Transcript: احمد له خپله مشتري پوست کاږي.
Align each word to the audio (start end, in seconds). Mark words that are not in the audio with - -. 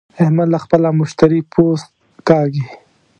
احمد 0.21 0.47
له 0.53 0.59
خپله 0.63 0.87
مشتري 0.99 1.39
پوست 1.51 1.89
کاږي. 2.27 2.65